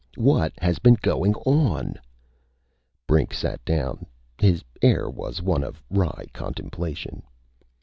What 0.17 0.51
has 0.57 0.79
been 0.79 0.95
goin' 0.99 1.35
on?" 1.45 1.93
Brink 3.05 3.35
sat 3.35 3.63
down. 3.65 4.07
His 4.39 4.63
air 4.81 5.07
was 5.07 5.43
one 5.43 5.63
of 5.63 5.79
wry 5.91 6.25
contemplation. 6.33 7.21